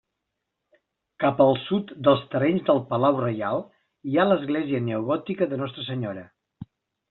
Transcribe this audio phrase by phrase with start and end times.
[1.23, 3.63] Cap al sud dels terrenys del Palau Reial,
[4.13, 6.29] hi ha l'església neogòtica de Nostra Senyora.